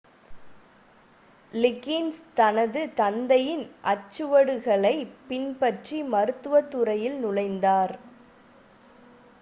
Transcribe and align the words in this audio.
லிகின்ஸ் 1.53 2.21
தனது 2.33 2.81
தந்தையின் 2.93 3.63
அடிச்சுவடுகளைப் 3.83 5.13
பின்பற்றி 5.27 6.03
மருத்துவத் 6.05 6.71
துறையில் 6.71 7.19
நுழைந்தார் 7.19 7.95